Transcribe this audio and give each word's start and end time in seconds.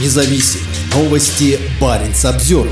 независим. 0.00 0.60
Новости 0.94 1.58
Баренц 1.80 2.24
обзор. 2.24 2.68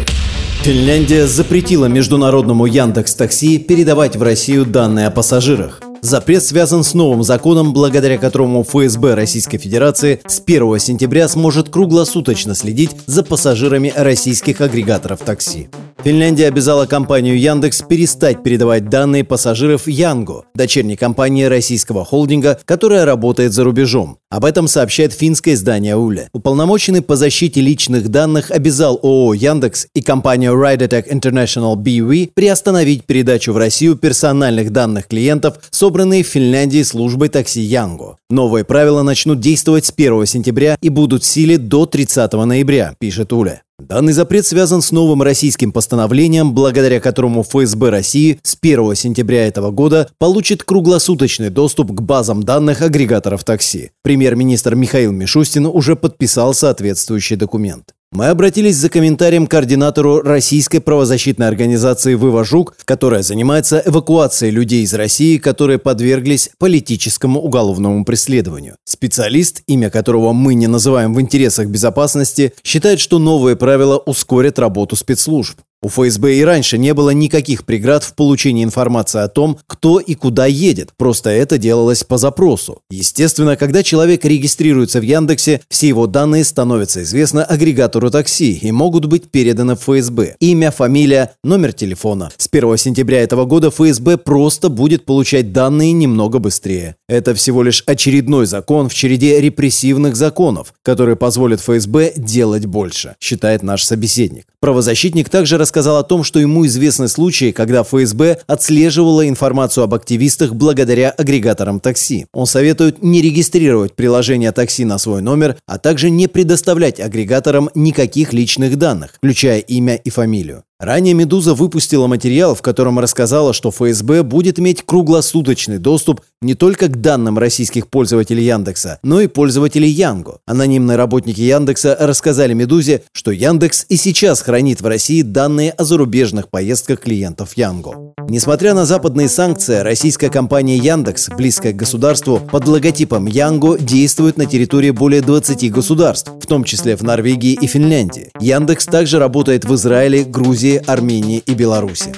Финляндия 0.62 1.26
запретила 1.26 1.86
международному 1.86 2.66
Яндекс 2.66 3.14
Такси 3.14 3.58
передавать 3.58 4.16
в 4.16 4.22
Россию 4.22 4.64
данные 4.64 5.08
о 5.08 5.10
пассажирах. 5.10 5.80
Запрет 6.02 6.42
связан 6.42 6.82
с 6.82 6.94
новым 6.94 7.22
законом, 7.22 7.72
благодаря 7.72 8.18
которому 8.18 8.64
ФСБ 8.64 9.14
Российской 9.14 9.58
Федерации 9.58 10.20
с 10.26 10.42
1 10.44 10.80
сентября 10.80 11.28
сможет 11.28 11.68
круглосуточно 11.68 12.56
следить 12.56 12.90
за 13.06 13.22
пассажирами 13.22 13.92
российских 13.94 14.60
агрегаторов 14.60 15.20
такси. 15.20 15.68
Финляндия 16.02 16.48
обязала 16.48 16.86
компанию 16.86 17.38
Яндекс 17.38 17.82
перестать 17.82 18.42
передавать 18.42 18.88
данные 18.88 19.22
пассажиров 19.22 19.86
Янго, 19.86 20.46
дочерней 20.52 20.96
компании 20.96 21.44
российского 21.44 22.04
холдинга, 22.04 22.58
которая 22.64 23.04
работает 23.04 23.52
за 23.52 23.62
рубежом. 23.62 24.18
Об 24.28 24.44
этом 24.44 24.66
сообщает 24.66 25.12
финское 25.12 25.54
издание 25.54 25.94
Уле. 25.94 26.28
Уполномоченный 26.32 27.02
по 27.02 27.14
защите 27.14 27.60
личных 27.60 28.08
данных 28.08 28.50
обязал 28.50 28.98
ООО 29.00 29.34
Яндекс 29.34 29.86
и 29.94 30.02
компанию 30.02 30.54
Rideattack 30.54 31.08
International 31.08 31.76
BV 31.76 32.32
приостановить 32.34 33.04
передачу 33.04 33.52
в 33.52 33.58
Россию 33.58 33.94
персональных 33.94 34.70
данных 34.72 35.06
клиентов, 35.06 35.58
собранные 35.92 36.22
в 36.22 36.26
Финляндии 36.26 36.82
службой 36.84 37.28
такси 37.28 37.60
Янго. 37.60 38.16
Новые 38.30 38.64
правила 38.64 39.02
начнут 39.02 39.40
действовать 39.40 39.84
с 39.84 39.92
1 39.94 40.24
сентября 40.24 40.78
и 40.80 40.88
будут 40.88 41.22
в 41.22 41.26
силе 41.26 41.58
до 41.58 41.84
30 41.84 42.32
ноября, 42.32 42.94
пишет 42.98 43.30
Уля. 43.34 43.60
Данный 43.78 44.14
запрет 44.14 44.46
связан 44.46 44.80
с 44.80 44.90
новым 44.90 45.22
российским 45.22 45.70
постановлением, 45.70 46.54
благодаря 46.54 46.98
которому 46.98 47.42
ФСБ 47.42 47.90
России 47.90 48.38
с 48.42 48.56
1 48.58 48.94
сентября 48.94 49.46
этого 49.46 49.70
года 49.70 50.08
получит 50.18 50.64
круглосуточный 50.64 51.50
доступ 51.50 51.92
к 51.92 52.00
базам 52.00 52.42
данных 52.42 52.80
агрегаторов 52.80 53.44
такси. 53.44 53.90
Премьер-министр 54.02 54.74
Михаил 54.74 55.12
Мишустин 55.12 55.66
уже 55.66 55.94
подписал 55.94 56.54
соответствующий 56.54 57.36
документ. 57.36 57.92
Мы 58.12 58.26
обратились 58.26 58.76
за 58.76 58.90
комментарием 58.90 59.46
к 59.46 59.50
координатору 59.50 60.20
российской 60.20 60.80
правозащитной 60.80 61.48
организации 61.48 62.12
«Вывожук», 62.12 62.76
которая 62.84 63.22
занимается 63.22 63.82
эвакуацией 63.86 64.52
людей 64.52 64.82
из 64.82 64.92
России, 64.92 65.38
которые 65.38 65.78
подверглись 65.78 66.50
политическому 66.58 67.40
уголовному 67.40 68.04
преследованию. 68.04 68.76
Специалист, 68.84 69.62
имя 69.66 69.88
которого 69.88 70.34
мы 70.34 70.52
не 70.52 70.66
называем 70.66 71.14
в 71.14 71.22
интересах 71.22 71.68
безопасности, 71.68 72.52
считает, 72.62 73.00
что 73.00 73.18
новые 73.18 73.56
правила 73.56 73.96
ускорят 73.96 74.58
работу 74.58 74.94
спецслужб. 74.94 75.58
У 75.84 75.88
ФСБ 75.88 76.36
и 76.36 76.44
раньше 76.44 76.78
не 76.78 76.94
было 76.94 77.10
никаких 77.10 77.64
преград 77.64 78.04
в 78.04 78.14
получении 78.14 78.62
информации 78.62 79.20
о 79.20 79.26
том, 79.26 79.58
кто 79.66 79.98
и 79.98 80.14
куда 80.14 80.46
едет, 80.46 80.90
просто 80.96 81.30
это 81.30 81.58
делалось 81.58 82.04
по 82.04 82.18
запросу. 82.18 82.82
Естественно, 82.88 83.56
когда 83.56 83.82
человек 83.82 84.24
регистрируется 84.24 85.00
в 85.00 85.02
Яндексе, 85.02 85.60
все 85.68 85.88
его 85.88 86.06
данные 86.06 86.44
становятся 86.44 87.02
известны 87.02 87.40
агрегатору 87.40 88.12
такси 88.12 88.52
и 88.52 88.70
могут 88.70 89.06
быть 89.06 89.32
переданы 89.32 89.74
в 89.74 89.80
ФСБ. 89.80 90.36
Имя, 90.38 90.70
фамилия, 90.70 91.32
номер 91.42 91.72
телефона. 91.72 92.30
С 92.36 92.48
1 92.48 92.76
сентября 92.76 93.20
этого 93.20 93.44
года 93.44 93.72
ФСБ 93.72 94.18
просто 94.18 94.68
будет 94.68 95.04
получать 95.04 95.52
данные 95.52 95.90
немного 95.90 96.38
быстрее. 96.38 96.94
Это 97.08 97.34
всего 97.34 97.64
лишь 97.64 97.82
очередной 97.86 98.46
закон 98.46 98.88
в 98.88 98.94
череде 98.94 99.40
репрессивных 99.40 100.14
законов, 100.14 100.74
которые 100.84 101.16
позволят 101.16 101.60
ФСБ 101.60 102.12
делать 102.16 102.66
больше, 102.66 103.16
считает 103.18 103.64
наш 103.64 103.82
собеседник. 103.82 104.46
Правозащитник 104.60 105.28
также 105.28 105.58
рассказал 105.58 105.71
о 105.98 106.02
том, 106.02 106.24
что 106.24 106.38
ему 106.38 106.66
известны 106.66 107.08
случаи, 107.08 107.52
когда 107.52 107.82
ФСБ 107.82 108.38
отслеживала 108.46 109.28
информацию 109.28 109.84
об 109.84 109.94
активистах 109.94 110.54
благодаря 110.54 111.10
агрегаторам 111.10 111.80
такси. 111.80 112.26
Он 112.32 112.46
советует 112.46 113.02
не 113.02 113.22
регистрировать 113.22 113.94
приложение 113.94 114.52
такси 114.52 114.84
на 114.84 114.98
свой 114.98 115.22
номер, 115.22 115.56
а 115.66 115.78
также 115.78 116.10
не 116.10 116.28
предоставлять 116.28 117.00
агрегаторам 117.00 117.70
никаких 117.74 118.32
личных 118.32 118.76
данных, 118.76 119.14
включая 119.16 119.58
имя 119.58 119.94
и 119.94 120.10
фамилию. 120.10 120.64
Ранее 120.82 121.14
«Медуза» 121.14 121.54
выпустила 121.54 122.08
материал, 122.08 122.56
в 122.56 122.60
котором 122.60 122.98
рассказала, 122.98 123.52
что 123.52 123.70
ФСБ 123.70 124.24
будет 124.24 124.58
иметь 124.58 124.82
круглосуточный 124.82 125.78
доступ 125.78 126.22
не 126.40 126.54
только 126.54 126.88
к 126.88 127.00
данным 127.00 127.38
российских 127.38 127.86
пользователей 127.86 128.44
Яндекса, 128.44 128.98
но 129.04 129.20
и 129.20 129.28
пользователей 129.28 129.88
Янго. 129.88 130.40
Анонимные 130.44 130.96
работники 130.96 131.40
Яндекса 131.40 131.96
рассказали 132.00 132.52
«Медузе», 132.52 133.04
что 133.12 133.30
Яндекс 133.30 133.86
и 133.90 133.96
сейчас 133.96 134.42
хранит 134.42 134.80
в 134.80 134.86
России 134.88 135.22
данные 135.22 135.70
о 135.70 135.84
зарубежных 135.84 136.48
поездках 136.48 136.98
клиентов 136.98 137.56
Янго. 137.56 138.12
Несмотря 138.28 138.74
на 138.74 138.84
западные 138.84 139.28
санкции, 139.28 139.78
российская 139.78 140.30
компания 140.30 140.78
Яндекс, 140.78 141.28
близкая 141.28 141.72
к 141.72 141.76
государству, 141.76 142.40
под 142.50 142.66
логотипом 142.66 143.26
Янго 143.26 143.78
действует 143.78 144.36
на 144.36 144.46
территории 144.46 144.90
более 144.90 145.22
20 145.22 145.70
государств, 145.70 146.32
в 146.40 146.46
том 146.48 146.64
числе 146.64 146.96
в 146.96 147.02
Норвегии 147.02 147.52
и 147.52 147.68
Финляндии. 147.68 148.30
Яндекс 148.40 148.86
также 148.86 149.20
работает 149.20 149.64
в 149.64 149.74
Израиле, 149.76 150.24
Грузии, 150.24 150.71
Армении 150.78 151.38
и 151.38 151.54
Беларуси. 151.54 152.14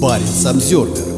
Парень 0.00 0.46
Обзервер 0.46 1.15